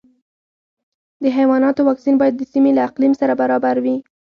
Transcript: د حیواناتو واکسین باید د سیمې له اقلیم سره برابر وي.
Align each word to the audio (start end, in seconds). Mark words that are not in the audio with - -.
د 1.23 1.23
حیواناتو 1.37 1.81
واکسین 1.89 2.15
باید 2.21 2.35
د 2.37 2.41
سیمې 2.51 2.71
له 2.77 2.81
اقلیم 2.87 3.13
سره 3.21 3.33
برابر 3.41 3.75
وي. 3.83 3.97